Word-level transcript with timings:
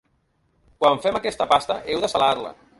Quan 0.79 0.97
fem 1.05 1.21
aquesta 1.21 1.49
pasta 1.53 1.81
heu 1.91 2.05
de 2.07 2.13
salar-la. 2.17 2.59